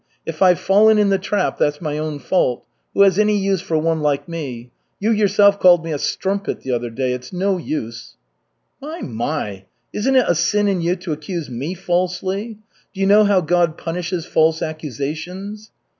[0.25, 2.65] If I've fallen in the trap, that's my own fault.
[2.95, 4.71] Who has any use for one like me?
[4.99, 7.13] You yourself called me a strumpet the other day.
[7.13, 8.15] It's no use!"
[8.81, 9.65] "My, my!
[9.93, 12.57] Isn't it a sin in you to accuse me falsely?
[12.95, 15.69] Do you know how God punishes false accusations?"